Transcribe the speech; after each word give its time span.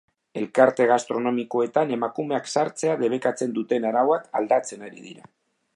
Elkarte 0.39 0.87
gastronomikoetan 0.91 1.93
emakumeak 1.97 2.49
sartzea 2.55 2.97
debekatzen 3.03 3.55
duten 3.61 3.87
arauak 3.91 4.29
aldatzen 4.41 4.89
ari 4.89 5.07
dira. 5.11 5.29